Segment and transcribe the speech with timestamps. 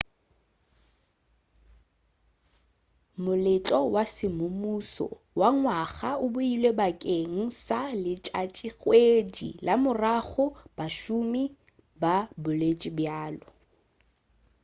[3.23, 5.07] moletlo wa semmušo
[5.39, 7.35] wa ngwaga o beilwe bakeng
[7.65, 10.45] sa letšatšikgwedi la morago
[10.77, 11.43] bašomi
[12.01, 13.47] ba boletše bjalo